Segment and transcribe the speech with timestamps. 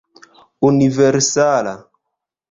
[0.69, 1.75] universala